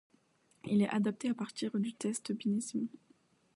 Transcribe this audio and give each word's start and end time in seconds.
Il 0.65 0.81
est 0.81 0.89
adapté 0.89 1.29
à 1.29 1.35
partir 1.35 1.77
du 1.79 1.93
test 1.93 2.31
Binet-Simon. 2.31 2.87